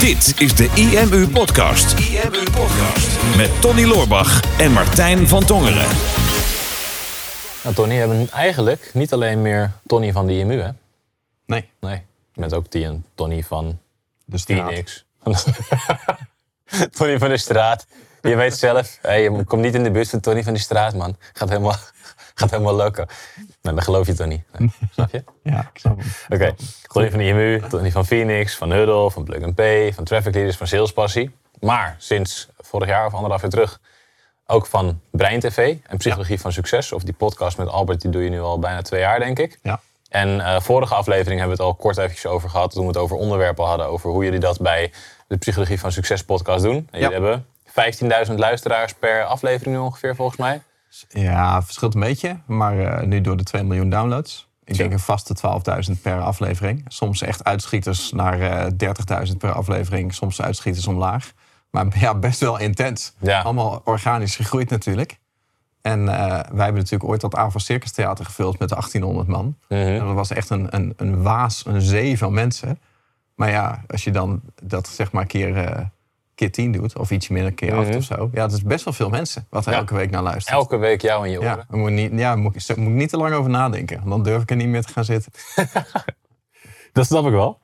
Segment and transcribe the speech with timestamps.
[0.00, 1.98] Dit is de IMU Podcast.
[1.98, 3.36] IMU Podcast.
[3.36, 5.86] Met Tony Loorbach en Martijn van Tongeren.
[7.62, 10.70] Nou, Tony, we hebben eigenlijk niet alleen meer Tony van de IMU, hè?
[11.46, 11.68] Nee.
[11.80, 12.02] Nee.
[12.32, 13.78] Je bent ook die een Tony van
[14.24, 14.66] De straat.
[14.66, 15.04] Phoenix.
[16.98, 17.86] Tony van de straat.
[18.22, 20.94] Je weet zelf, hey, je komt niet in de buurt van Tony van de straat,
[20.94, 21.16] man.
[21.32, 21.76] Gaat helemaal,
[22.40, 23.06] gaat helemaal lukken.
[23.62, 24.42] Nee, dat geloof je toch niet.
[24.58, 24.70] Nee.
[24.92, 25.24] Snap je?
[25.42, 26.08] Ja, ik snap hem.
[26.28, 30.04] Oké, Tony van de IMU, Tony van Phoenix, van Huddle, van Plug and Pay, van
[30.04, 31.30] Traffic Leaders, van Salespassie.
[31.60, 33.80] Maar sinds vorig jaar of anderhalf jaar terug
[34.50, 36.92] ook van Brein TV en Psychologie van Succes.
[36.92, 39.58] Of die podcast met Albert, die doe je nu al bijna twee jaar, denk ik.
[39.62, 39.80] Ja.
[40.08, 42.70] En eh, vorige aflevering hebben we het al kort eventjes over gehad.
[42.70, 43.86] Toen we het over onderwerpen hadden.
[43.86, 44.92] Over hoe jullie dat bij
[45.26, 46.88] de Psychologie van Succes podcast doen.
[46.90, 47.46] En jullie hebben
[48.28, 50.62] 15.000 luisteraars per aflevering nu ongeveer, volgens mij.
[51.08, 52.38] Ja, verschilt een beetje.
[52.46, 54.48] Maar eh, nu door de 2 miljoen downloads.
[54.64, 55.36] Ik denk een vaste
[55.94, 56.84] 12.000 per aflevering.
[56.88, 60.14] Soms echt uitschieters naar eh 30.000 per aflevering.
[60.14, 61.32] Soms uitschieters omlaag.
[61.70, 63.14] Maar ja, best wel intens.
[63.18, 63.42] Ja.
[63.42, 65.18] Allemaal organisch gegroeid natuurlijk.
[65.80, 69.56] En eh, wij hebben natuurlijk ooit dat Ava Circus Theater gevuld met 1800 man.
[69.68, 69.80] Mhm.
[69.80, 72.80] En dat was echt een, een, een waas, een zee van mensen.
[73.34, 75.90] Maar ja, als je dan dat zeg maar keer,
[76.40, 77.96] keer 10 doet, of iets minder, keer 8 Mhm.
[77.96, 78.30] of zo.
[78.32, 79.78] Ja, dat is best wel veel mensen wat er Ja.
[79.78, 80.58] elke week naar luisteren.
[80.58, 81.66] Elke week jou in je oren.
[81.70, 83.96] Ja, moet, niet, ja, moet, ik- moet ik niet te lang over nadenken.
[83.96, 85.32] Want dan durf ik er niet meer te gaan zitten.
[86.92, 87.58] Dat snap ik wel.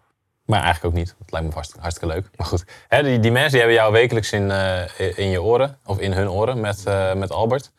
[0.45, 1.15] Maar eigenlijk ook niet.
[1.19, 2.29] Het lijkt me vast hartstikke leuk.
[2.37, 5.79] Maar goed, Hè, die, die mensen die hebben jou wekelijks in, eh, in je oren.
[5.85, 7.73] Of in hun oren met, eh, met Albert.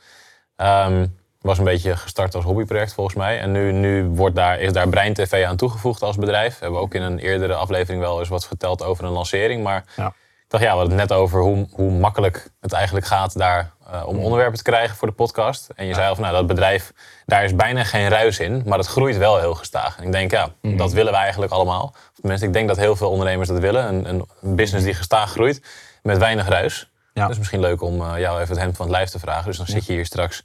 [0.55, 1.07] Ehm,
[1.41, 3.39] was een beetje gestart als hobbyproject volgens mij.
[3.39, 6.53] En nu, nu wordt daar, is daar Brein TV aan toegevoegd als bedrijf.
[6.57, 9.63] We hebben ook in een eerdere aflevering wel eens wat verteld over een lancering.
[9.63, 10.13] Maar Ja.
[10.47, 14.07] Dacht, ja, we hadden het net over hoe, hoe makkelijk het eigenlijk gaat daar eh,
[14.07, 15.69] om onderwerpen te krijgen voor de podcast.
[15.75, 16.93] En je zei al van, nou, dat bedrijf,
[17.25, 19.97] daar is bijna geen ruis in, maar het groeit wel heel gestaag.
[19.97, 21.95] En ik denk, ja, dat willen we eigenlijk allemaal.
[22.13, 23.87] Tenminste, ik denk dat heel veel ondernemers dat willen.
[23.87, 25.61] Een, een een business die gestaag groeit
[26.01, 26.89] met weinig ruis.
[27.13, 27.27] Ja.
[27.27, 29.45] Dus misschien leuk om eh, jou even het hemd van het lijf te vragen.
[29.45, 30.43] Dus dan zit je hier straks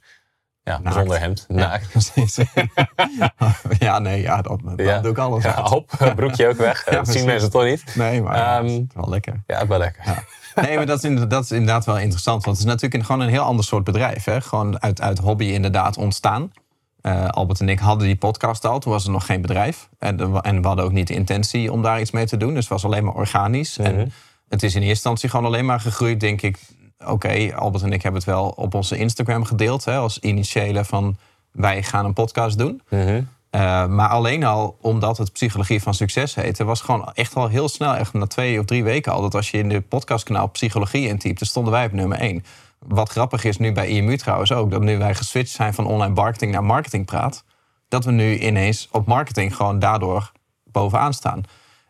[0.63, 0.95] ja, Naakt.
[0.95, 1.89] zonder hemd, naakt.
[1.91, 2.39] precies.
[3.79, 4.99] ja, nee, ja, dat, dat Ja.
[4.99, 5.71] doe ik alles Ja, uit.
[5.71, 6.85] op, broekje ook weg.
[6.85, 7.23] Ja, dat zien precies.
[7.23, 7.83] mensen toch niet.
[7.95, 9.43] Nee, maar Ehm, het is wel lekker.
[9.47, 10.25] Ja, wel lekker.
[10.55, 12.45] Nee, maar dat is, inderdaad, dat is inderdaad wel interessant.
[12.45, 14.23] Want het is natuurlijk gewoon een heel ander soort bedrijf.
[14.23, 14.41] Hè?
[14.41, 16.51] Gewoon uit, uit hobby inderdaad ontstaan.
[17.01, 18.79] Eh, Albert en ik hadden die podcast al.
[18.79, 19.89] Toen was er nog geen bedrijf.
[19.99, 22.49] En, de- en we hadden ook niet de intentie om daar iets mee te doen.
[22.53, 23.77] Dus het was alleen maar organisch.
[23.77, 23.87] Mhm.
[23.87, 24.11] En
[24.49, 26.59] het is in eerste instantie gewoon alleen maar gegroeid, denk ik.
[27.07, 29.85] Oké, Albert en ik hebben het wel op onze Instagram gedeeld.
[29.85, 31.17] Hè, als initiële van
[31.51, 32.81] wij gaan een podcast doen.
[32.89, 33.21] Mhm.
[33.55, 37.69] Uh, maar alleen al omdat het Psychologie van Succes heette, was gewoon echt al heel
[37.69, 41.07] snel, echt na twee of drie weken al, dat als je in de podcastkanaal Psychologie
[41.07, 42.45] intypte, stonden wij op nummer één.
[42.79, 46.13] Wat grappig is nu bij IMU trouwens ook, dat nu wij geswitcht zijn van online
[46.13, 47.43] marketing naar marketingpraat,
[47.87, 50.31] dat we nu ineens op marketing gewoon daardoor
[50.71, 51.43] bovenaan staan.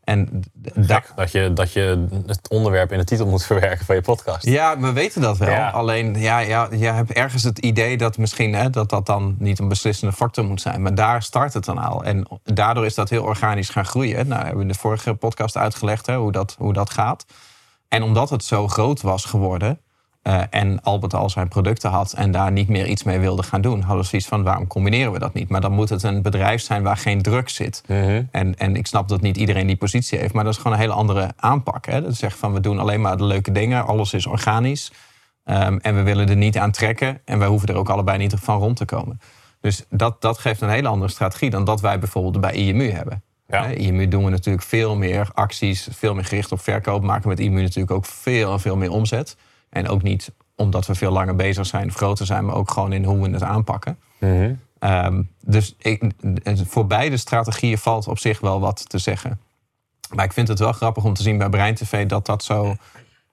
[0.03, 0.43] En
[0.75, 4.45] da- dat je, dat je het onderwerp in de titel moet verwerken van je podcast.
[4.45, 5.49] Ja, we weten dat wel.
[5.49, 5.69] Ja.
[5.69, 9.59] Alleen, ja, ja, je hebt ergens het idee dat misschien hè, dat dat dan niet
[9.59, 10.81] een beslissende factor moet zijn.
[10.81, 12.03] Maar daar start het dan al.
[12.03, 14.27] En daardoor is dat heel organisch gaan groeien.
[14.27, 17.25] Nou, hebben we in de vorige podcast uitgelegd hè, hoe, dat, hoe dat gaat.
[17.87, 19.79] En omdat het zo groot was geworden.
[20.23, 23.61] Eh, en Albert al zijn producten had en daar niet meer iets mee wilde gaan
[23.61, 25.49] doen, hadden we zoiets van waarom combineren we dat niet?
[25.49, 27.83] Maar dan moet het een bedrijf zijn waar geen druk zit.
[27.87, 28.23] Mhm.
[28.31, 30.79] En, en ik snap dat niet iedereen die positie heeft, maar dat is gewoon een
[30.79, 31.85] hele andere aanpak.
[31.85, 32.01] Hè?
[32.01, 34.91] Dat echt van we doen alleen maar de leuke dingen, alles is organisch.
[35.43, 38.33] Ehm, en we willen er niet aan trekken en wij hoeven er ook allebei niet
[38.37, 39.19] van rond te komen.
[39.61, 43.23] Dus dat, dat geeft een hele andere strategie dan dat wij bijvoorbeeld bij IMU hebben.
[43.47, 43.65] Ja.
[43.65, 47.03] IMU doen we natuurlijk veel meer acties, veel meer gericht op verkoop.
[47.03, 49.37] Maken met IMU natuurlijk ook veel en veel meer omzet.
[49.73, 52.93] En ook niet omdat we veel langer bezig zijn, of groter zijn, maar ook gewoon
[52.93, 53.97] in hoe we het aanpakken.
[54.19, 54.53] Mhm.
[54.79, 56.11] Ehm, dus ik,
[56.53, 59.39] voor beide strategieën valt op zich wel wat te zeggen.
[60.15, 62.75] Maar ik vind het wel grappig om te zien bij Brein TV dat dat zo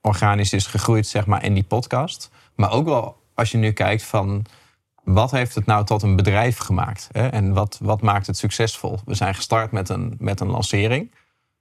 [0.00, 2.30] organisch is gegroeid, zeg maar, in die podcast.
[2.54, 4.44] Maar ook wel als je nu kijkt van
[5.04, 7.08] wat heeft het nou tot een bedrijf gemaakt?
[7.12, 7.28] Hè?
[7.28, 8.98] En wat, wat maakt het succesvol?
[9.04, 11.10] We zijn gestart met een, met een lancering.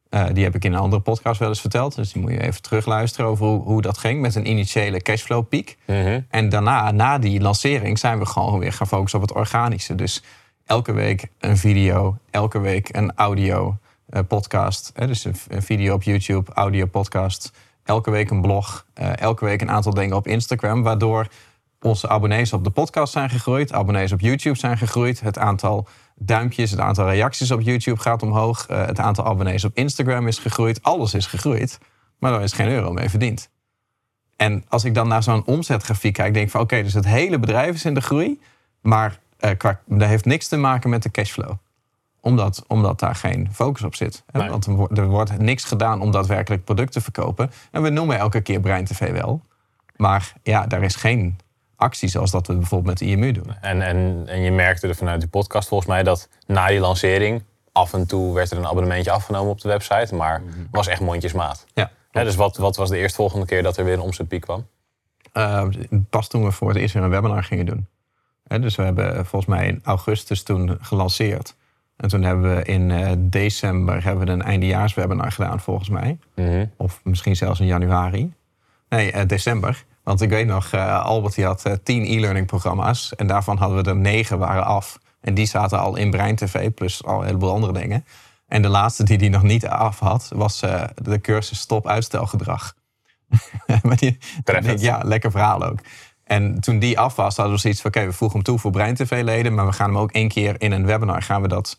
[0.09, 1.95] Eh, die heb ik in een andere podcast wel eens verteld.
[1.95, 4.21] Dus die moet je even terugluisteren over hoe, hoe dat ging.
[4.21, 5.77] Met een initiële cashflow piek.
[5.85, 6.19] Mhm.
[6.29, 9.95] En daarna, na die lancering, zijn we gewoon weer gaan focussen op het organische.
[9.95, 10.23] Dus
[10.65, 13.77] elke week een video, elke week een audio
[14.09, 14.91] eh, podcast.
[14.95, 17.51] Hè, dus een, een video op YouTube, audio podcast.
[17.83, 20.83] Elke week een blog, eh, elke week een aantal dingen op Instagram.
[20.83, 21.27] Waardoor
[21.81, 25.19] onze abonnees op de podcast zijn gegroeid, abonnees op YouTube zijn gegroeid.
[25.19, 25.87] Het aantal
[26.19, 28.65] duimpjes, het aantal reacties op YouTube gaat omhoog.
[28.67, 30.83] eh, het aantal abonnees op Instagram is gegroeid.
[30.83, 31.77] Alles is gegroeid,
[32.19, 33.49] maar er is geen euro mee verdiend.
[34.35, 37.39] En als ik dan naar zo'n omzetgrafiek kijk, denk ik van oké, dus het hele
[37.39, 38.39] bedrijf is in de groei,
[38.81, 39.19] maar
[39.57, 41.51] qua, dat heeft niks te maken met de cashflow.
[42.21, 44.23] Omdat, omdat daar geen focus op zit.
[44.31, 44.39] hè.
[44.39, 44.49] Nee.
[44.49, 47.51] Want er wordt, er wordt niks gedaan om daadwerkelijk producten te verkopen.
[47.71, 49.41] En we noemen elke keer Brein TV wel.
[49.95, 51.37] Maar ja, daar is geen
[51.79, 53.55] actie zoals dat we bijvoorbeeld met de IMU doen.
[53.61, 57.43] En, en, en je merkte er vanuit die podcast volgens mij dat na die lancering
[57.71, 60.41] af en toe werd er een abonnementje afgenomen op de website, maar
[60.71, 61.65] was echt mondjesmaat.
[61.73, 61.91] Ja.
[62.11, 64.67] Dus wat, wat was de eerstvolgende keer dat er weer een omzetpiek kwam?
[65.31, 65.67] Eh,
[66.09, 67.87] pas toen we voor het eerst weer een webinar gingen doen.
[68.61, 71.55] Dus we hebben volgens mij in augustus toen gelanceerd.
[71.99, 76.17] En toen hebben we in eh, december hebben we een eindejaarswebinar gedaan volgens mij.
[76.35, 76.65] Mhm.
[76.77, 78.33] Of misschien zelfs in januari.
[78.89, 79.85] Nee, eh, december.
[80.09, 83.15] Want ik weet nog, eh, Albert die had eh, tien e-learning programma's.
[83.15, 84.99] En daarvan hadden we er negen waren af.
[85.21, 88.05] En die zaten al in Brein TV, plus al een heleboel andere dingen.
[88.47, 92.73] En de laatste die die nog niet af had, was eh, de cursus Stop Uitstelgedrag.
[93.83, 94.17] maar die,
[94.77, 95.79] ja, lekker verhaal ook.
[96.23, 97.91] En toen die af was, hadden we zoiets van...
[97.95, 99.53] oké, we voegen hem toe voor Brein TV-leden...
[99.53, 101.77] maar we gaan hem ook één keer in een webinar gaan we dat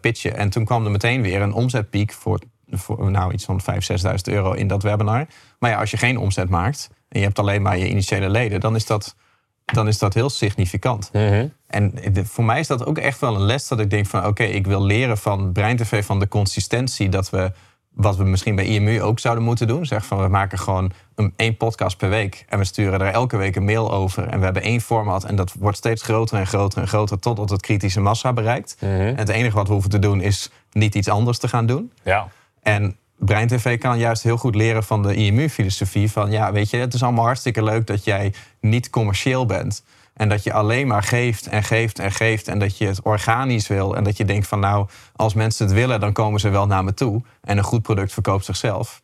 [0.00, 0.36] pitchen.
[0.36, 2.40] En toen kwam er meteen weer een omzetpiek voor,
[2.70, 5.26] voor nou, iets van 5.000, 6.000 euro in dat webinar.
[5.58, 8.60] Maar ja, als je geen omzet maakt en je hebt alleen maar je initiële leden...
[8.60, 9.16] dan is dat,
[9.64, 11.10] dan is dat heel significant.
[11.12, 11.46] Mhm.
[11.66, 14.26] En de- voor mij is dat ook echt wel een les dat ik denk van...
[14.26, 17.08] oké, ik wil leren van Brein TV, van de consistentie...
[17.08, 17.52] dat we,
[17.90, 19.86] wat we misschien bij IMU ook zouden moeten doen.
[19.86, 22.44] Zeg van, we maken gewoon een, één podcast per week...
[22.48, 24.28] en we sturen er elke week een mail over...
[24.28, 27.18] en we hebben één format en dat wordt steeds groter en groter en groter...
[27.18, 28.76] totdat het kritische massa bereikt.
[28.80, 28.90] Mhm.
[28.92, 31.92] En het enige wat we hoeven te doen is niet iets anders te gaan doen.
[32.02, 32.28] Ja.
[32.62, 36.10] En Brein TV kan juist heel goed leren van de IMU-filosofie.
[36.10, 39.84] Van ja, weet je, het is allemaal hartstikke leuk dat jij niet commercieel bent.
[40.14, 42.48] En dat je alleen maar geeft en geeft en geeft.
[42.48, 43.96] En dat je het organisch wil.
[43.96, 46.84] En dat je denkt van nou, als mensen het willen, dan komen ze wel naar
[46.84, 47.22] me toe.
[47.40, 49.02] En een goed product verkoopt zichzelf.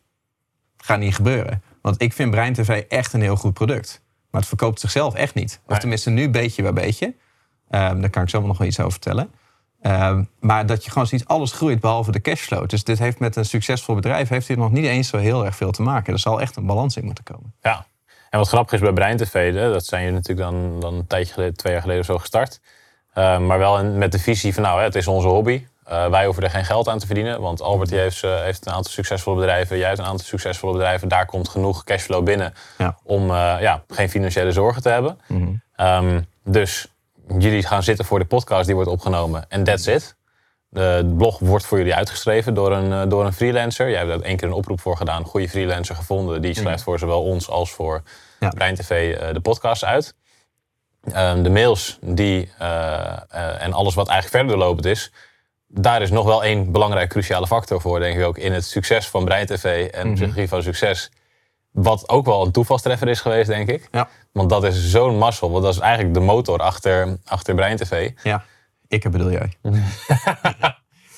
[0.77, 1.63] Gaat niet gebeuren.
[1.81, 4.01] Want ik vind Brein TV echt een heel goed product.
[4.31, 5.61] Maar het verkoopt zichzelf echt niet.
[5.67, 7.15] Of tenminste nu beetje bij beetje.
[7.69, 9.31] Ehm, daar kan ik zo nog wel iets over vertellen.
[9.81, 12.67] Ehm, maar dat je gewoon ziet, alles groeit behalve de cashflow.
[12.67, 15.55] Dus dit heeft met een succesvol bedrijf heeft dit nog niet eens zo heel erg
[15.55, 16.13] veel te maken.
[16.13, 17.53] Er zal echt een balans in moeten komen.
[17.61, 17.85] Ja.
[18.29, 21.33] En wat grappig is bij Brein TV, dat zijn jullie natuurlijk dan, dan een tijdje
[21.33, 22.59] geleden, twee jaar geleden of zo gestart.
[23.13, 25.65] Eh, maar wel met de visie van nou, hè, het is onze hobby.
[25.83, 27.41] Eh, wij hoeven er geen geld aan te verdienen.
[27.41, 29.77] Want Albert die heeft, eh, heeft een aantal succesvolle bedrijven.
[29.77, 31.07] Jij hebt een aantal succesvolle bedrijven.
[31.07, 32.97] Daar komt genoeg cashflow binnen Ja.
[33.03, 35.19] om eh, ja, geen financiële zorgen te hebben.
[35.75, 36.87] Ehm, dus
[37.37, 39.45] jullie gaan zitten voor de podcast die wordt opgenomen.
[39.49, 40.17] En that's it.
[40.69, 43.89] De blog wordt voor jullie uitgeschreven door een, eh, door een freelancer.
[43.89, 45.23] Jij hebt daar één keer een oproep voor gedaan.
[45.23, 46.41] Goede freelancer gevonden.
[46.41, 48.03] Die schrijft voor zowel ons als voor
[48.39, 48.49] Ja.
[48.49, 50.15] Brein TV eh, de podcast uit.
[51.03, 55.11] Ehm, de mails die, eh, en alles wat eigenlijk verder lopend is.
[55.67, 59.07] Daar is nog wel één belangrijk cruciale factor voor, denk ik ook, in het succes
[59.07, 61.11] van Brein TV en Psychologie van Succes.
[61.71, 63.87] Wat ook wel een toevalstreffer is geweest, denk ik.
[63.91, 64.09] Ja.
[64.31, 65.51] Want dat is zo'n mazzel.
[65.51, 68.11] Want dat is eigenlijk de motor achter, achter Brein TV.
[68.23, 68.43] Ja,
[68.87, 69.53] ik bedoel jij.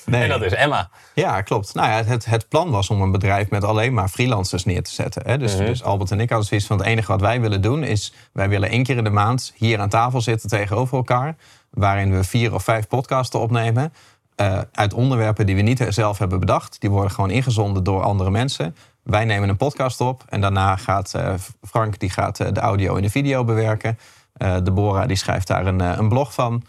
[0.04, 0.22] nee.
[0.22, 0.90] En dat is Emma.
[1.14, 1.74] Ja, klopt.
[1.74, 4.90] Nou ja, het, het plan was om een bedrijf met alleen maar freelancers neer te
[4.90, 5.22] zetten.
[5.26, 5.38] Hè?
[5.38, 8.12] Dus, dus Albert en ik hadden zoiets van het enige wat wij willen doen is...
[8.32, 11.36] wij willen één keer in de maand hier aan tafel zitten tegenover elkaar...
[11.70, 13.92] waarin we vier of vijf podcasten opnemen...
[14.34, 16.80] eh, uit onderwerpen die we niet zelf hebben bedacht.
[16.80, 18.76] Die worden gewoon ingezonden door andere mensen.
[19.02, 22.96] Wij nemen een podcast op en daarna gaat eh, Frank die gaat, eh, de audio
[22.96, 23.98] en de video bewerken.
[24.32, 26.62] Eh Deborah die schrijft daar een, een blog van...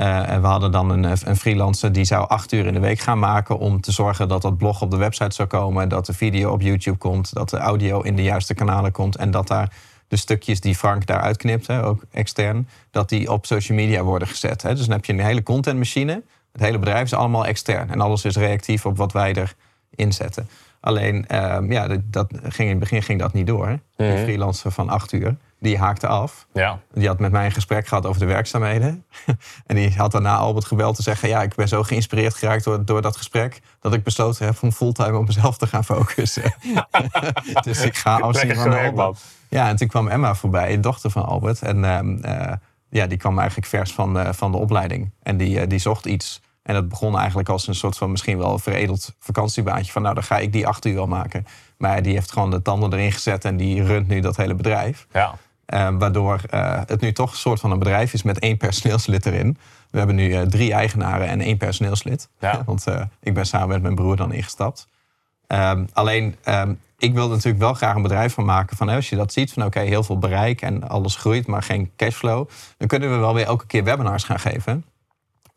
[0.00, 3.18] En we hadden dan een, een freelancer die zou acht uur in de week gaan
[3.18, 6.50] maken om te zorgen dat dat blog op de website zou komen, dat de video
[6.50, 9.72] op YouTube komt, dat de audio in de juiste kanalen komt en dat daar
[10.08, 14.62] de stukjes die Frank daar uitknipt, ook extern, dat die op social media worden gezet.
[14.62, 14.74] Hè.
[14.74, 16.22] Dus dan heb je een hele contentmachine.
[16.52, 19.46] Het hele bedrijf is allemaal extern en alles is reactief op wat wij
[19.96, 20.48] erin zetten.
[20.80, 23.68] Alleen, ehm, ja, dat, dat ging in het begin ging dat niet door.
[23.68, 23.74] hè.
[23.96, 24.22] Die Mhm.
[24.22, 26.46] freelancer van acht uur, die haakte af.
[26.52, 26.78] Ja.
[26.92, 29.04] Die had met mij een gesprek gehad over de werkzaamheden.
[29.66, 31.28] en die had daarna Albert gebeld te zeggen...
[31.28, 33.60] ja, ik ben zo geïnspireerd geraakt door, door dat gesprek...
[33.80, 36.54] dat ik besloten heb om fulltime op mezelf te gaan focussen.
[37.66, 38.78] dus ik ga afzien van.
[38.78, 39.20] Albert.
[39.48, 41.62] Ja, en toen kwam Emma voorbij, de dochter van Albert.
[41.62, 42.52] En ehm, eh,
[42.90, 45.10] ja, die kwam eigenlijk vers van, de- van de opleiding.
[45.22, 46.40] En die, eh, die zocht iets.
[46.70, 49.92] En dat begon eigenlijk als een soort van misschien wel veredeld vakantiebaantje.
[49.92, 51.46] Van nou, dan ga ik die acht uur al maken.
[51.76, 55.06] Maar die heeft gewoon de tanden erin gezet en die runt nu dat hele bedrijf.
[55.12, 55.34] Ja.
[55.66, 59.26] Eh, waardoor eh, het nu toch een soort van een bedrijf is met één personeelslid
[59.26, 59.58] erin.
[59.90, 62.28] We hebben nu eh, drie eigenaren en één personeelslid.
[62.38, 62.62] Ja.
[62.66, 64.88] Want eh, ik ben samen met mijn broer dan ingestapt.
[65.46, 68.76] Ehm, alleen, ehm, ik wil natuurlijk wel graag een bedrijf van maken.
[68.76, 71.90] Van, als je dat ziet, van oké, heel veel bereik en alles groeit, maar geen
[71.96, 72.48] cashflow.
[72.76, 74.84] Dan kunnen we wel weer elke keer webinars gaan geven.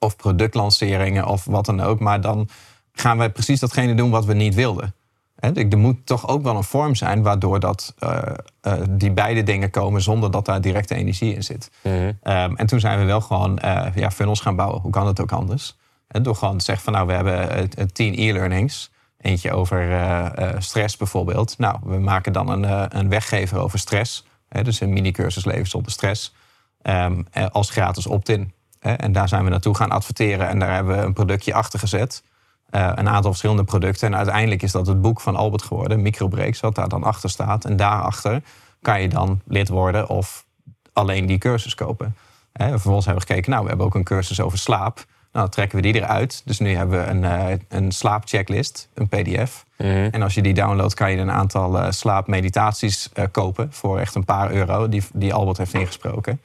[0.03, 2.00] Of productlanceringen of wat dan ook.
[2.00, 2.50] Maar dan
[2.93, 4.93] gaan wij precies datgene doen wat we niet wilden.
[5.39, 8.22] Er moet toch ook wel een vorm zijn waardoor dat, eh,
[8.62, 11.72] eh, die beide dingen komen zonder dat daar directe energie in zit.
[11.81, 12.12] Mhm.
[12.24, 14.81] Ehm, en toen zijn we wel gewoon eh, ja, funnels gaan bouwen.
[14.81, 15.77] Hoe kan het ook anders?
[16.07, 18.91] En door gewoon te zeggen van nou, we hebben tien e-learnings.
[19.17, 21.57] Eentje over stress bijvoorbeeld.
[21.57, 24.25] Nou, we maken dan een, een weggever over stress.
[24.50, 26.33] Hè, dus een mini-cursus leven zonder stress.
[26.83, 28.53] Ehm, eh, als gratis opt-in.
[28.83, 30.47] En daar zijn we naartoe gaan adverteren.
[30.47, 32.23] En daar hebben we een productje achter gezet.
[32.73, 34.07] Eh, een aantal verschillende producten.
[34.07, 36.01] En uiteindelijk is dat het boek van Albert geworden.
[36.01, 37.65] Microbreaks, wat daar dan achter staat.
[37.65, 38.41] En daarachter
[38.81, 40.45] kan je dan lid worden of
[40.93, 42.15] alleen die cursus kopen.
[42.53, 44.95] Hè, vervolgens hebben we gekeken, nou, we hebben ook een cursus over slaap.
[44.95, 45.05] Nou,
[45.45, 46.41] dan trekken we die eruit.
[46.45, 49.65] Dus nu hebben we een, eh, een slaapchecklist, een pdf.
[49.77, 53.67] En als je die downloadt, kan je een aantal eh, slaapmeditaties kopen...
[53.71, 56.41] voor echt een paar euro, die, die Albert heeft ingesproken.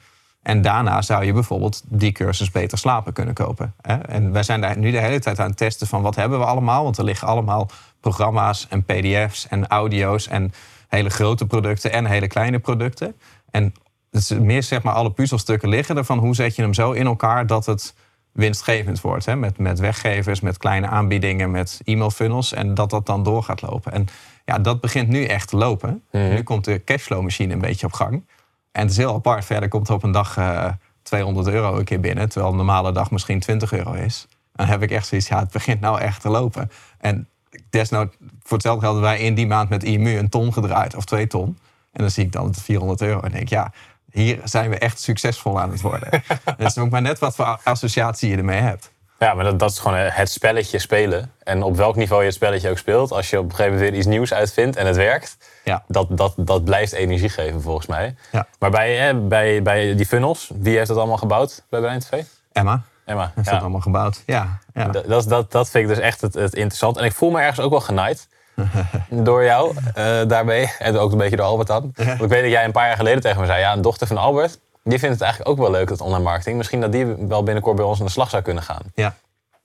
[0.49, 3.73] En daarna zou je bijvoorbeeld die cursus beter slapen kunnen kopen.
[3.81, 3.95] Hè?
[3.95, 6.45] En wij zijn daar nu de hele tijd aan het testen van wat hebben we
[6.45, 6.83] allemaal.
[6.83, 10.27] Want er liggen allemaal programma's en pdf's en audio's...
[10.27, 10.51] en
[10.87, 13.15] hele grote producten en hele kleine producten.
[13.51, 13.63] En
[14.11, 16.91] het is meer zeg maar alle puzzelstukken liggen er van hoe zet je hem zo
[16.91, 17.95] in elkaar dat het
[18.31, 19.25] winstgevend wordt.
[19.25, 19.35] Hè?
[19.35, 22.53] Met, met weggevers, met kleine aanbiedingen, met e-mailfunnels.
[22.53, 23.91] En dat dat dan door gaat lopen.
[23.91, 24.07] En
[24.45, 26.03] ja, dat begint nu echt te lopen.
[26.11, 28.23] Nu komt de cashflow machine een beetje op gang.
[28.71, 29.45] En het is heel apart.
[29.45, 30.69] Verder komt er op een dag eh
[31.09, 32.29] 200 euro een keer binnen.
[32.29, 34.27] Terwijl een normale dag misschien 20 euro is.
[34.53, 36.71] Dan heb ik echt zoiets, ja, het begint nou echt te lopen.
[36.97, 37.27] En
[37.69, 40.95] desnoods, voor hetzelfde geld wij in die maand met IMU een ton gedraaid.
[40.95, 41.57] Of twee ton.
[41.91, 43.19] En dan zie ik dan het 400 euro.
[43.19, 43.71] En denk ja,
[44.11, 46.23] hier zijn we echt succesvol aan het worden.
[46.43, 48.91] Het is ook maar net wat voor associatie je ermee hebt.
[49.19, 51.31] Ja, maar dat, dat is gewoon het spelletje spelen.
[51.43, 53.89] En op welk niveau je het spelletje ook speelt, als je op een gegeven moment
[53.89, 55.83] weer iets nieuws uitvindt en het werkt, Ja.
[55.87, 58.15] dat, dat, dat blijft energie geven volgens mij.
[58.31, 58.47] Ja.
[58.59, 62.23] Maar bij, eh, bij, bij die funnels, wie heeft dat allemaal gebouwd bij Brein TV?
[62.51, 63.31] Emma, Emma.
[63.35, 63.53] heeft Ja.
[63.53, 64.23] dat allemaal gebouwd.
[64.25, 64.83] Ja, ja.
[64.87, 66.97] Dat, dat, dat, dat vind ik dus echt het, het interessant.
[66.97, 68.27] En ik voel me ergens ook wel genaaid
[69.09, 70.71] door jou eh, daarmee.
[70.79, 71.91] En ook een beetje door Albert dan.
[71.95, 73.59] Want ik weet dat jij een paar jaar geleden tegen me zei...
[73.59, 76.57] ja, een dochter van Albert, die vindt het eigenlijk ook wel leuk, dat online marketing.
[76.57, 78.81] Misschien dat die wel binnenkort bij ons aan de slag zou kunnen gaan.
[78.95, 79.15] ja.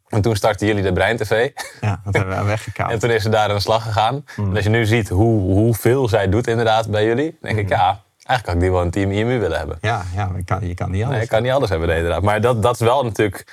[0.08, 1.50] En toen startten jullie de Brein TV.
[1.80, 2.92] ja, dat hebben we weggekaapt.
[2.92, 4.24] En toen is ze daar aan de slag gegaan.
[4.36, 7.36] En als je nu ziet hoe, hoeveel zij doet inderdaad bij jullie...
[7.40, 9.78] dan denk ik, ja, eigenlijk had ik die wel een team IMU willen hebben.
[9.80, 11.14] Ja, ja je, kan, je kan niet alles.
[11.14, 12.22] Nee, ik kan niet alles hebben, nee, inderdaad.
[12.22, 13.46] Maar dat, dat is wel natuurlijk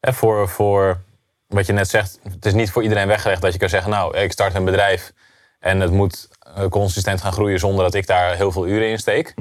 [0.00, 0.98] hè, voor, voor
[1.46, 2.18] wat je net zegt.
[2.30, 5.12] Het is niet voor iedereen weggelegd dat je kan zeggen: Nou, ik start een bedrijf
[5.60, 6.28] en het moet
[6.70, 9.34] consistent gaan groeien zonder dat ik daar heel veel uren in steek.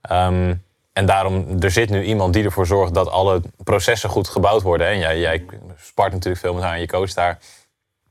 [0.00, 0.54] Ehm,
[0.92, 4.86] en daarom, er zit nu iemand die ervoor zorgt dat alle processen goed gebouwd worden.
[4.86, 5.44] En jij, jij
[5.80, 7.38] spart natuurlijk veel met haar en je coach daar.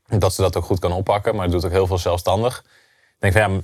[0.06, 2.64] Dat ze dat ook goed kan oppakken, maar het doet ook heel veel zelfstandig.
[3.20, 3.60] Ik denk van ja,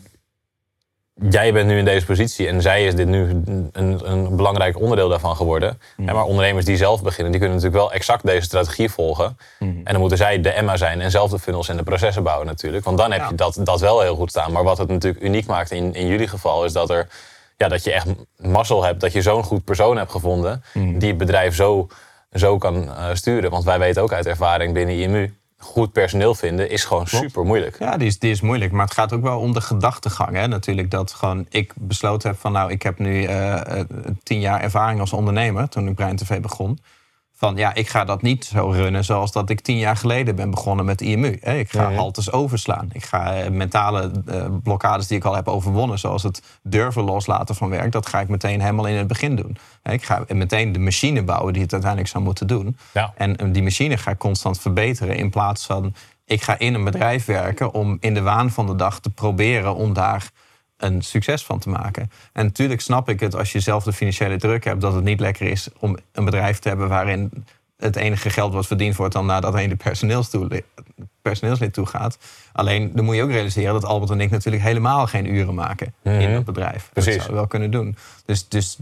[1.31, 5.09] jij bent nu in deze positie en zij is dit nu een, een belangrijk onderdeel
[5.09, 5.81] daarvan geworden.
[5.97, 9.39] En maar ondernemers die zelf beginnen, die kunnen natuurlijk wel exact deze strategie volgen.
[9.59, 9.71] Mhm.
[9.71, 12.47] En dan moeten zij de Emma zijn en zelf de funnels en de processen bouwen
[12.47, 12.85] natuurlijk.
[12.85, 13.29] Want dan heb Ja.
[13.29, 14.53] je dat, dat wel heel goed staan.
[14.53, 17.09] Maar wat het natuurlijk uniek maakt in, in jullie geval is dat, er,
[17.59, 19.01] ja, dat je echt mazzel hebt.
[19.01, 20.99] Dat je zo'n goed persoon hebt gevonden Mhm.
[20.99, 21.89] die het bedrijf zo,
[22.33, 23.51] zo kan eh, sturen.
[23.51, 27.79] Want wij weten ook uit ervaring binnen IMU, goed personeel vinden is gewoon super moeilijk.
[27.79, 28.73] Ja, die is, die is moeilijk.
[28.73, 30.37] Maar het gaat ook wel om de gedachtegang.
[30.37, 30.47] Hè?
[30.47, 32.53] Natuurlijk dat gewoon ik besloten heb van...
[32.53, 33.87] nou, ik heb nu eh, eh,
[34.23, 35.69] tien jaar ervaring als ondernemer...
[35.69, 36.79] toen ik Brein TV begon.
[37.39, 40.51] Van ja, ik ga dat niet zo runnen zoals dat ik tien jaar geleden ben
[40.51, 41.29] begonnen met IMU.
[41.29, 42.89] Ik ga haltes overslaan.
[42.93, 45.99] Ik ga eh, mentale eh, blokkades die ik al heb overwonnen...
[45.99, 47.93] zoals het durven loslaten van werk...
[47.93, 49.57] dat ga ik meteen helemaal in het begin doen.
[49.83, 52.77] Ik ga meteen de machine bouwen die het uiteindelijk zou moeten doen.
[52.93, 53.13] Ja.
[53.17, 56.85] En eh, die machine ga ik constant verbeteren in plaats van ik ga in een
[56.85, 60.31] bedrijf werken om in de waan van de dag te proberen om daar
[60.79, 62.11] een succes van te maken.
[62.33, 65.21] En natuurlijk snap ik het als je zelf de financiële druk hebt dat het niet
[65.21, 67.45] lekker is om een bedrijf te hebben waarin
[67.79, 70.63] het enige geld wat verdiend wordt dan naar dat ene personeelstoe-
[71.23, 72.19] personeelslid toe gaat.
[72.53, 75.95] Alleen dan moet je ook realiseren dat Albert en ik natuurlijk helemaal geen uren maken
[76.03, 76.83] in dat bedrijf.
[76.83, 77.13] Dat Precies.
[77.13, 77.97] zouden we wel kunnen doen.
[78.25, 78.79] Dus, dus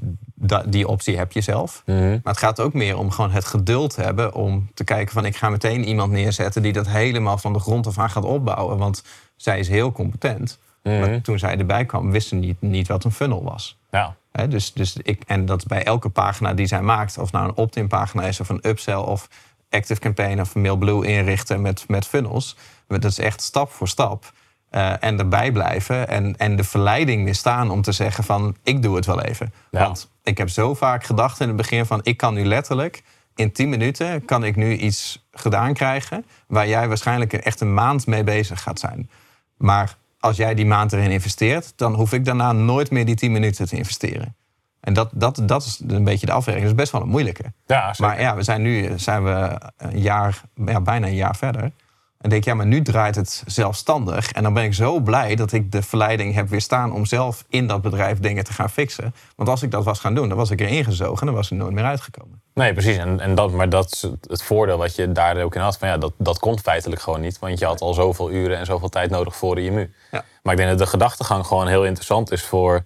[0.67, 1.83] die optie heb je zelf.
[1.87, 1.99] Mhm.
[1.99, 5.37] Maar het gaat ook meer om gewoon het geduld hebben om te kijken van ik
[5.37, 8.79] ga meteen iemand neerzetten die dat helemaal van de grond af aan gaat opbouwen.
[8.79, 9.03] Want
[9.37, 10.59] zij is heel competent.
[10.87, 11.01] Mhm.
[11.01, 13.79] Maar toen zij erbij kwam, wist ze niet, niet wat een funnel was.
[13.91, 14.17] Ja.
[14.49, 17.89] Dus, dus ik, en dat bij elke pagina die zij maakt, of nou een opt-in
[17.89, 19.29] pagina is of een upsell of
[19.71, 22.57] active campaign of Mailblue inrichten met, met funnels.
[22.89, 24.33] Dat is echt stap voor stap.
[24.71, 28.97] Eh, en erbij blijven en, en de verleiding weerstaan om te zeggen van ik doe
[28.97, 29.53] het wel even.
[29.71, 29.81] Ja.
[29.81, 33.03] Want ik heb zo vaak gedacht in het begin van ik kan nu letterlijk
[33.35, 38.07] in 10 minuten kan ik nu iets gedaan krijgen waar jij waarschijnlijk echt een maand
[38.07, 39.11] mee bezig gaat zijn.
[39.57, 43.33] Maar als jij die maand erin investeert, dan hoef ik daarna nooit meer die 10
[43.33, 44.37] minuten te investeren.
[44.81, 46.65] En dat, dat, dat is een beetje de afweging.
[46.65, 47.53] Dat is best wel een moeilijke.
[47.67, 48.07] Ja, zeker.
[48.07, 51.73] Maar ja, we zijn nu zijn we een jaar, ja, bijna een jaar verder.
[52.19, 54.33] En denk ja, maar nu draait het zelfstandig.
[54.33, 57.67] En dan ben ik zo blij dat ik de verleiding heb weerstaan om zelf in
[57.67, 59.15] dat bedrijf dingen te gaan fixen.
[59.37, 61.51] Want als ik dat was gaan doen, dan was ik erin gezogen en dan was
[61.51, 62.36] ik nooit meer uitgekomen.
[62.57, 62.97] Nee, precies.
[62.97, 65.79] En, en dat, maar dat is het- voordeel wat je daar ook in had.
[65.79, 67.39] Van ja, dat, dat komt feitelijk gewoon niet.
[67.39, 69.93] Want je had al zoveel uren en zoveel tijd nodig voor de IMU.
[70.11, 70.25] Ja.
[70.43, 72.85] Maar ik denk dat de gedachtegang gewoon heel interessant is voor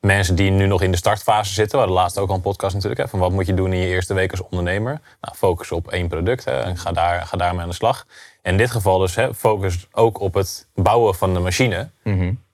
[0.00, 1.78] mensen die nu nog in de startfase zitten.
[1.78, 3.00] We hadden laatst ook al een podcast natuurlijk.
[3.02, 5.00] Hè, van wat moet je doen in je eerste week als ondernemer?
[5.20, 8.06] Nou, focus op één product hè, en ga, daar, ga daarmee aan de slag.
[8.42, 11.88] In dit geval dus hè, focus ook op het bouwen van de machine.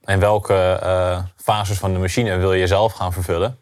[0.04, 3.58] En welke eh, fases van de machine wil je zelf gaan vervullen?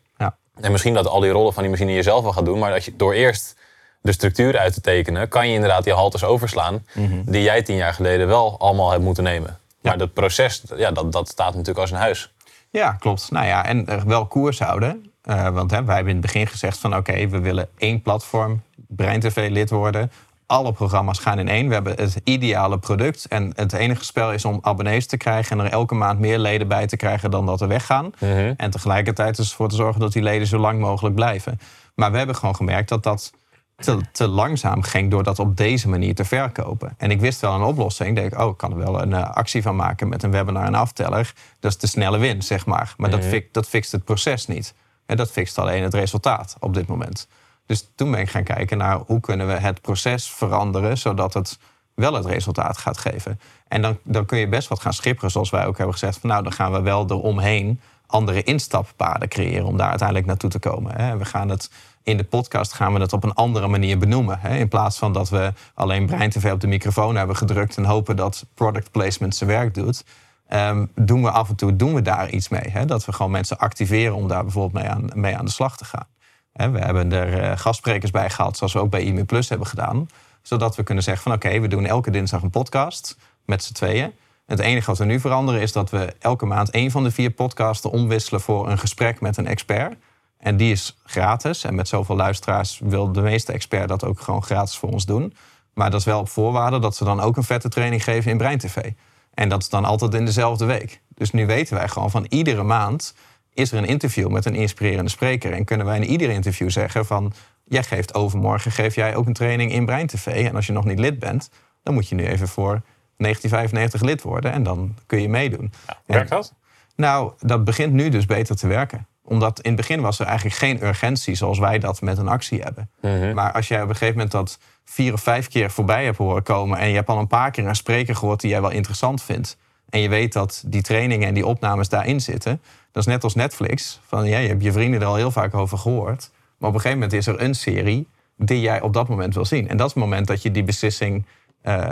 [0.61, 2.59] En misschien dat al die rollen van die machine je zelf wel gaat doen.
[2.59, 3.57] Maar dat je door eerst
[4.01, 5.29] de structuur uit te tekenen...
[5.29, 6.87] kan je inderdaad die haltes overslaan...
[7.25, 9.59] die jij tien jaar geleden wel allemaal hebt moeten nemen.
[9.81, 12.33] Maar dat proces, ja, dat, dat staat natuurlijk als een huis.
[12.71, 13.31] Ja, klopt.
[13.31, 15.13] Nou ja, en er wel koers houden.
[15.23, 18.63] Eh, want hè, wij hebben in het begin gezegd van oké, we willen één platform,
[18.89, 20.11] Brein TV lid worden.
[20.47, 21.69] Alle programma's gaan in één.
[21.69, 23.27] We hebben het ideale product.
[23.27, 26.69] En het enige spel is om abonnees te krijgen en er elke maand meer leden
[26.69, 28.13] bij te krijgen dan dat er weggaan.
[28.57, 31.59] En tegelijkertijd dus ervoor te zorgen dat die leden zo lang mogelijk blijven.
[31.95, 33.33] Maar we hebben gewoon gemerkt dat dat
[33.77, 36.95] te, te langzaam ging door dat op deze manier te verkopen.
[36.99, 38.09] En ik wist wel een oplossing.
[38.09, 40.65] Ik denk, oh, ik kan er wel een eh, actie van maken met een webinar
[40.65, 41.33] en afteller.
[41.61, 42.95] Dat is de snelle win, zeg maar.
[42.97, 44.75] Maar dat, fix, dat fixt het proces niet.
[45.07, 47.29] En dat fixt alleen het resultaat op dit moment.
[47.67, 50.99] Dus toen ben ik gaan kijken naar hoe kunnen we het proces veranderen...
[50.99, 51.59] zodat het
[51.95, 53.41] wel het resultaat gaat geven.
[53.69, 56.19] En dan, dan kun je best wat gaan schipperen, zoals wij ook hebben gezegd.
[56.19, 60.59] Van, nou, dan gaan we wel eromheen andere instappaden creëren om daar uiteindelijk naartoe te
[60.59, 61.19] komen.
[61.19, 61.71] We gaan het
[62.03, 64.43] in de podcast gaan we het op een andere manier benoemen.
[64.43, 68.17] In plaats van dat we alleen Brein TV op de microfoon hebben gedrukt en hopen
[68.17, 70.05] dat product placement zijn werk doet.
[70.49, 72.87] ehm, doen we af en toe doen we daar iets mee.
[72.87, 75.85] Dat we gewoon mensen activeren om daar bijvoorbeeld mee aan, mee aan de slag te
[75.85, 76.07] gaan.
[76.55, 80.09] We hebben er eh, gastsprekers bij gehaald, zoals we ook bij IMU Plus hebben gedaan.
[80.43, 84.13] Zodat we kunnen zeggen van oké, we doen elke dinsdag een podcast met z'n tweeën.
[84.47, 87.31] Het enige wat we nu veranderen is dat we elke maand één van de vier
[87.31, 89.97] podcasten omwisselen voor een gesprek met een expert.
[90.39, 91.65] En die is gratis.
[91.65, 95.35] En met zoveel luisteraars wil de meeste expert dat ook gewoon gratis voor ons doen.
[95.73, 98.37] Maar dat is wel op voorwaarde dat ze dan ook een vette training geven in
[98.37, 98.91] Brein TV.
[99.35, 101.01] En dat is dan altijd in dezelfde week.
[101.09, 103.15] Dus nu weten wij gewoon van iedere maand
[103.55, 105.53] is er een interview met een inspirerende spreker.
[105.53, 107.33] En kunnen wij in ieder interview zeggen van...
[107.65, 110.27] jij geeft overmorgen geef jij ook een training in Brein TV.
[110.27, 111.51] En als je nog niet lid bent,
[111.83, 112.83] dan moet je nu even voor
[113.17, 114.53] 1995 lid worden.
[114.53, 115.73] En dan kun je meedoen.
[116.07, 116.55] Werkt dat?
[116.97, 119.07] Nou, dat begint nu dus beter te werken.
[119.23, 122.63] Omdat in het begin was er eigenlijk geen urgentie zoals wij dat met een actie
[122.63, 122.91] hebben.
[123.35, 126.43] Maar als jij op een gegeven moment dat vier of vijf keer voorbij hebt horen
[126.43, 126.79] komen...
[126.79, 129.57] en je hebt al een paar keer een spreker gehoord die jij wel interessant vindt...
[129.95, 132.61] en je weet dat die trainingen en die opnames daarin zitten...
[132.93, 134.01] dat is net als Netflix.
[134.07, 136.31] Van, ja, je hebt je vrienden er al heel vaak over gehoord.
[136.59, 139.45] Maar op een gegeven moment is er een serie die jij op dat moment wil
[139.45, 139.69] zien.
[139.69, 141.25] En dat is het moment dat je die beslissing
[141.63, 141.91] eh,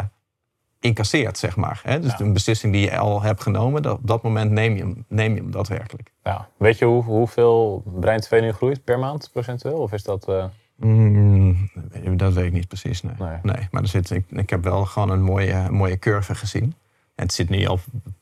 [0.80, 1.80] incasseert, zeg maar.
[1.82, 2.00] Hè?
[2.00, 5.04] Dus een beslissing die je al hebt genomen, dat, op dat moment neem je hem,
[5.08, 6.12] neem je hem daadwerkelijk.
[6.24, 6.48] Ja.
[6.56, 9.78] Weet je hoe, hoeveel Brein TV nu groeit per maand procentueel?
[9.78, 10.28] Of is dat...
[10.28, 10.44] eh,
[10.76, 11.70] Mm,
[12.16, 13.14] dat weet ik niet precies, nee.
[13.18, 13.38] Nee.
[13.42, 13.68] nee.
[13.70, 16.74] maar er zit, ik, ik heb wel gewoon een mooie, mooie curve gezien.
[17.22, 17.80] En het zit nu op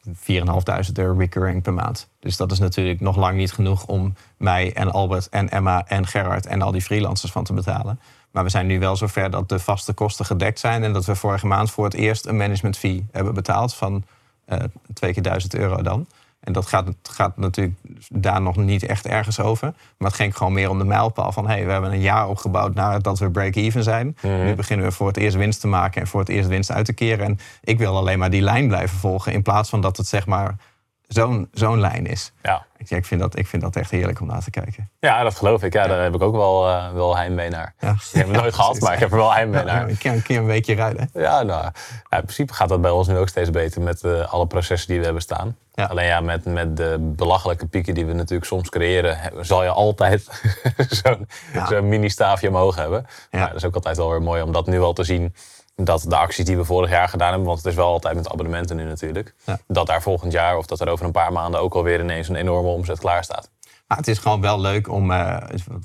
[0.08, 2.08] 4.500 euro recurring per maand.
[2.18, 6.06] Dus dat is natuurlijk nog lang niet genoeg om mij en Albert en Emma en
[6.06, 8.00] Gerard en al die freelancers van te betalen.
[8.30, 10.84] Maar we zijn nu wel zover dat de vaste kosten gedekt zijn.
[10.84, 14.04] En dat we vorige maand voor het eerst een management fee hebben betaald van
[14.44, 14.58] eh,
[14.94, 16.06] twee keer 1000 euro dan.
[16.40, 17.76] En dat gaat, gaat natuurlijk
[18.08, 19.74] daar nog niet echt ergens over.
[19.98, 21.46] Maar het ging gewoon meer om de mijlpaal van...
[21.46, 24.16] hey, we hebben een jaar opgebouwd nadat we break-even zijn.
[24.22, 26.84] Nu beginnen we voor het eerst winst te maken en voor het eerst winst uit
[26.84, 27.26] te keren.
[27.26, 29.32] En ik wil alleen maar die lijn blijven volgen...
[29.32, 30.56] in plaats van dat het zeg maar
[31.14, 32.32] zo'n zo'n lijn is.
[32.42, 32.68] ja.
[32.76, 34.90] Ik, ik, vind dat, ik vind dat echt heerlijk om naar te kijken.
[35.00, 35.72] ja, dat geloof ik.
[35.72, 37.74] Ja, Daar heb ik ook wel, eh, wel heimwee naar.
[37.78, 37.90] Ja.
[37.90, 39.88] Ik heb het nooit gehad, maar ik heb er wel heimwee naar.
[39.88, 41.10] een, keer, een keer een weekje rijden.
[41.12, 41.72] Ja, nou, in
[42.20, 45.04] principe gaat dat bij ons nu ook steeds beter met eh, alle processen die we
[45.04, 45.56] hebben staan.
[45.74, 45.84] Ja.
[45.84, 50.28] Alleen ja, met, met de belachelijke pieken die we natuurlijk soms creëren, zal je altijd
[51.02, 51.80] zo'n Ja.
[51.80, 53.06] mini-staafje omhoog hebben.
[53.30, 53.38] Ja.
[53.38, 55.34] Maar dat is ook altijd wel weer mooi om dat nu al te zien.
[55.84, 58.28] Dat de acties die we vorig jaar gedaan hebben, want het is wel altijd met
[58.28, 59.58] abonnementen nu natuurlijk, Ja.
[59.66, 62.36] dat daar volgend jaar of dat er over een paar maanden ook alweer ineens een
[62.36, 63.50] enorme omzet klaar staat.
[63.86, 65.36] Maar het is gewoon wel leuk om, eh,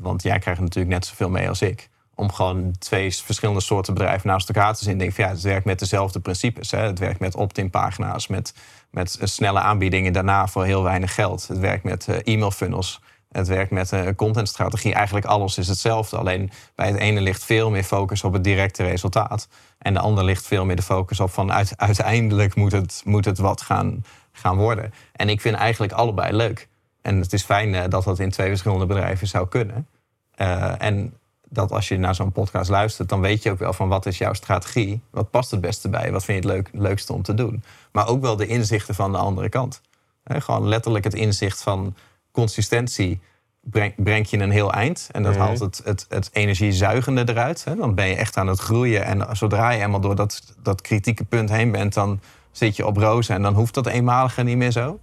[0.01, 1.89] want jij krijgt natuurlijk net zoveel mee als ik.
[2.15, 4.93] Om gewoon twee verschillende soorten bedrijven naast elkaar te zien.
[4.93, 6.71] Ik denk van ja, het werkt met dezelfde principes.
[6.71, 6.79] Hè.
[6.79, 8.53] Het werkt met opt-in pagina's, met,
[8.89, 11.47] met snelle aanbiedingen daarna voor heel weinig geld.
[11.47, 13.01] Het werkt met eh, e-mail funnels.
[13.36, 14.93] Het werkt met een contentstrategie.
[14.93, 16.17] Eigenlijk alles is hetzelfde.
[16.17, 19.48] Alleen bij het ene ligt veel meer focus op het directe resultaat.
[19.78, 23.26] En de ander ligt veel meer de focus op van uit- uiteindelijk moet het, moet
[23.26, 24.93] het wat gaan, gaan worden.
[25.12, 26.67] En ik vind eigenlijk allebei leuk.
[27.02, 29.88] En het is fijn eh, dat dat in twee verschillende bedrijven zou kunnen.
[30.36, 31.13] Eh, en
[31.50, 34.17] dat als je naar zo'n podcast luistert, dan weet je ook wel van wat is
[34.17, 35.02] jouw strategie?
[35.10, 36.12] Wat past het beste bij?
[36.12, 37.63] Wat vind je het leuk, leukste om te doen?
[37.91, 39.82] Maar ook wel de inzichten van de andere kant.
[40.24, 41.95] Hè, gewoon letterlijk het inzicht van
[42.36, 43.19] consistentie.
[43.62, 45.10] breng, breng je een heel eind.
[45.12, 45.41] En dat Mhm.
[45.41, 47.63] haalt het, het, het energiezuigende eruit.
[47.63, 47.76] Hè.
[47.76, 49.06] Dan ben je echt aan het groeien.
[49.06, 51.93] En zodra je eenmaal door dat, dat kritieke punt heen bent...
[51.93, 52.19] dan
[52.52, 55.00] zit je op rozen en dan hoeft dat eenmalige niet meer zo.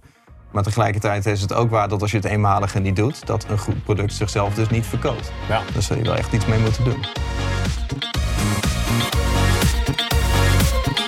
[0.51, 3.25] Maar tegelijkertijd is het ook waar dat als je het eenmalige niet doet...
[3.27, 5.31] dat een goed product zichzelf dus niet verkoopt.
[5.49, 5.61] Ja.
[5.73, 7.05] Daar zul je wel echt iets mee moeten doen.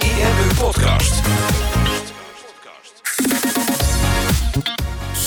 [0.01, 1.21] IMU Podcast.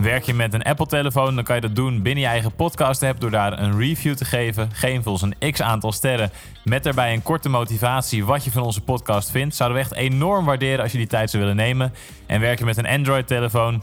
[0.00, 3.30] Werk je met een Apple-telefoon, dan kan je dat doen binnen je eigen podcast-app door
[3.30, 4.70] daar een review te geven.
[4.72, 6.30] Geef ons een x aantal sterren
[6.64, 9.56] met daarbij een korte motivatie wat je van onze podcast vindt.
[9.56, 11.92] Zouden we echt enorm waarderen als je die tijd zou willen nemen.
[12.26, 13.82] En werk je met een Android-telefoon,